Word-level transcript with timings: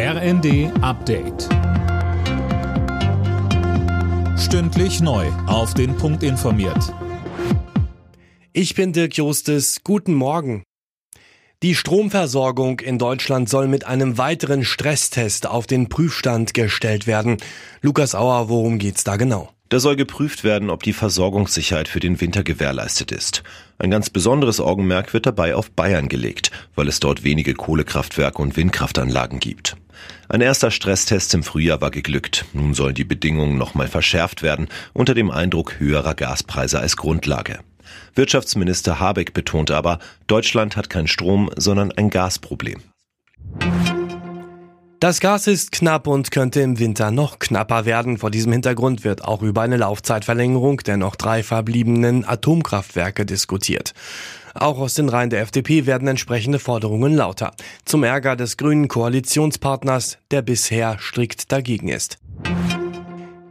RND 0.00 0.70
Update. 0.80 1.48
Stündlich 4.38 5.00
neu. 5.00 5.26
Auf 5.48 5.74
den 5.74 5.96
Punkt 5.96 6.22
informiert. 6.22 6.94
Ich 8.52 8.76
bin 8.76 8.92
Dirk 8.92 9.16
Jostes. 9.16 9.80
Guten 9.82 10.14
Morgen. 10.14 10.62
Die 11.64 11.74
Stromversorgung 11.74 12.78
in 12.78 12.98
Deutschland 12.98 13.48
soll 13.48 13.66
mit 13.66 13.88
einem 13.88 14.18
weiteren 14.18 14.64
Stresstest 14.64 15.48
auf 15.48 15.66
den 15.66 15.88
Prüfstand 15.88 16.54
gestellt 16.54 17.08
werden. 17.08 17.38
Lukas 17.82 18.14
Auer, 18.14 18.48
worum 18.48 18.78
geht's 18.78 19.02
da 19.02 19.16
genau? 19.16 19.48
Da 19.68 19.80
soll 19.80 19.96
geprüft 19.96 20.44
werden, 20.44 20.70
ob 20.70 20.82
die 20.82 20.94
Versorgungssicherheit 20.94 21.88
für 21.88 22.00
den 22.00 22.20
Winter 22.22 22.42
gewährleistet 22.42 23.12
ist. 23.12 23.42
Ein 23.78 23.90
ganz 23.90 24.08
besonderes 24.08 24.60
Augenmerk 24.60 25.12
wird 25.12 25.26
dabei 25.26 25.54
auf 25.54 25.70
Bayern 25.70 26.08
gelegt, 26.08 26.50
weil 26.74 26.88
es 26.88 27.00
dort 27.00 27.22
wenige 27.22 27.52
Kohlekraftwerke 27.52 28.40
und 28.40 28.56
Windkraftanlagen 28.56 29.40
gibt. 29.40 29.76
Ein 30.30 30.40
erster 30.40 30.70
Stresstest 30.70 31.34
im 31.34 31.42
Frühjahr 31.42 31.82
war 31.82 31.90
geglückt. 31.90 32.46
Nun 32.54 32.72
sollen 32.72 32.94
die 32.94 33.04
Bedingungen 33.04 33.58
nochmal 33.58 33.88
verschärft 33.88 34.42
werden, 34.42 34.68
unter 34.94 35.14
dem 35.14 35.30
Eindruck 35.30 35.78
höherer 35.78 36.14
Gaspreise 36.14 36.80
als 36.80 36.96
Grundlage. 36.96 37.60
Wirtschaftsminister 38.14 39.00
Habeck 39.00 39.34
betonte 39.34 39.76
aber, 39.76 39.98
Deutschland 40.26 40.76
hat 40.76 40.88
kein 40.88 41.08
Strom, 41.08 41.50
sondern 41.56 41.92
ein 41.92 42.10
Gasproblem. 42.10 42.82
Das 45.00 45.20
Gas 45.20 45.46
ist 45.46 45.70
knapp 45.70 46.08
und 46.08 46.32
könnte 46.32 46.60
im 46.60 46.80
Winter 46.80 47.12
noch 47.12 47.38
knapper 47.38 47.84
werden. 47.84 48.18
Vor 48.18 48.32
diesem 48.32 48.50
Hintergrund 48.50 49.04
wird 49.04 49.24
auch 49.24 49.42
über 49.42 49.62
eine 49.62 49.76
Laufzeitverlängerung 49.76 50.78
der 50.78 50.96
noch 50.96 51.14
drei 51.14 51.44
verbliebenen 51.44 52.24
Atomkraftwerke 52.24 53.24
diskutiert. 53.24 53.94
Auch 54.54 54.78
aus 54.78 54.94
den 54.94 55.08
Reihen 55.08 55.30
der 55.30 55.42
FDP 55.42 55.86
werden 55.86 56.08
entsprechende 56.08 56.58
Forderungen 56.58 57.14
lauter. 57.14 57.52
Zum 57.84 58.02
Ärger 58.02 58.34
des 58.34 58.56
grünen 58.56 58.88
Koalitionspartners, 58.88 60.18
der 60.32 60.42
bisher 60.42 60.98
strikt 60.98 61.52
dagegen 61.52 61.86
ist. 61.86 62.18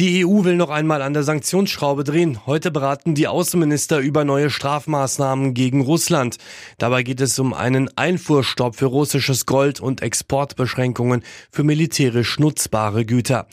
Die 0.00 0.26
EU 0.26 0.42
will 0.42 0.56
noch 0.56 0.70
einmal 0.70 1.02
an 1.02 1.12
der 1.14 1.22
Sanktionsschraube 1.22 2.02
drehen. 2.02 2.46
Heute 2.46 2.72
beraten 2.72 3.14
die 3.14 3.28
Außenminister 3.28 4.00
über 4.00 4.24
neue 4.24 4.50
Strafmaßnahmen 4.50 5.54
gegen 5.54 5.82
Russland. 5.82 6.38
Dabei 6.78 7.04
geht 7.04 7.20
es 7.20 7.38
um 7.38 7.54
einen 7.54 7.88
Einfuhrstopp 7.96 8.74
für 8.74 8.86
russisches 8.86 9.46
Gold 9.46 9.78
und 9.78 10.02
Exportbeschränkungen 10.02 11.22
für 11.52 11.62
militärisch 11.62 12.40
nutzbare 12.40 13.04
Güter. 13.04 13.46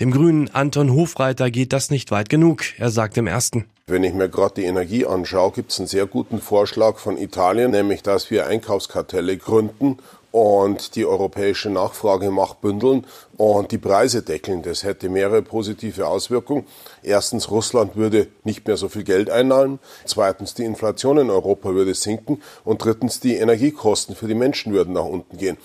Dem 0.00 0.10
Grünen 0.10 0.50
Anton 0.52 0.92
Hofreiter 0.92 1.52
geht 1.52 1.72
das 1.72 1.90
nicht 1.90 2.10
weit 2.10 2.28
genug. 2.28 2.64
Er 2.76 2.90
sagt 2.90 3.16
im 3.16 3.28
ersten. 3.28 3.66
Wenn 3.86 4.02
ich 4.02 4.14
mir 4.14 4.28
gerade 4.28 4.54
die 4.56 4.64
Energie 4.64 5.06
anschaue, 5.06 5.52
gibt 5.52 5.70
es 5.70 5.78
einen 5.78 5.86
sehr 5.86 6.06
guten 6.06 6.40
Vorschlag 6.40 6.96
von 6.96 7.16
Italien, 7.16 7.70
nämlich 7.70 8.02
dass 8.02 8.32
wir 8.32 8.48
Einkaufskartelle 8.48 9.36
gründen 9.36 9.98
und 10.34 10.96
die 10.96 11.06
europäische 11.06 11.70
Nachfragemacht 11.70 12.60
bündeln 12.60 13.06
und 13.36 13.70
die 13.70 13.78
Preise 13.78 14.22
deckeln. 14.22 14.62
Das 14.62 14.82
hätte 14.82 15.08
mehrere 15.08 15.42
positive 15.42 16.08
Auswirkungen. 16.08 16.66
Erstens, 17.04 17.52
Russland 17.52 17.94
würde 17.94 18.26
nicht 18.42 18.66
mehr 18.66 18.76
so 18.76 18.88
viel 18.88 19.04
Geld 19.04 19.30
einnahmen. 19.30 19.78
Zweitens, 20.06 20.54
die 20.54 20.64
Inflation 20.64 21.18
in 21.18 21.30
Europa 21.30 21.72
würde 21.72 21.94
sinken. 21.94 22.42
Und 22.64 22.84
drittens, 22.84 23.20
die 23.20 23.36
Energiekosten 23.36 24.16
für 24.16 24.26
die 24.26 24.34
Menschen 24.34 24.72
würden 24.72 24.94
nach 24.94 25.04
unten 25.04 25.38
gehen. 25.38 25.56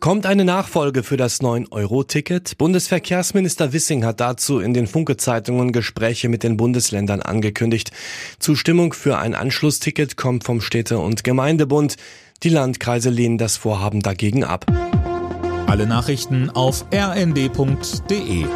Kommt 0.00 0.26
eine 0.26 0.44
Nachfolge 0.44 1.04
für 1.04 1.16
das 1.16 1.40
9-Euro-Ticket? 1.40 2.58
Bundesverkehrsminister 2.58 3.72
Wissing 3.72 4.04
hat 4.04 4.20
dazu 4.20 4.58
in 4.58 4.74
den 4.74 4.88
Funke-Zeitungen 4.88 5.70
Gespräche 5.70 6.28
mit 6.28 6.42
den 6.42 6.56
Bundesländern 6.56 7.22
angekündigt. 7.22 7.92
Zustimmung 8.40 8.92
für 8.92 9.18
ein 9.18 9.34
Anschlussticket 9.34 10.16
kommt 10.16 10.42
vom 10.44 10.60
Städte- 10.60 10.98
und 10.98 11.22
Gemeindebund. 11.22 11.96
Die 12.42 12.48
Landkreise 12.48 13.10
lehnen 13.10 13.38
das 13.38 13.56
Vorhaben 13.56 14.00
dagegen 14.00 14.44
ab. 14.44 14.66
Alle 15.66 15.86
Nachrichten 15.86 16.50
auf 16.50 16.84
rnd.de 16.92 18.46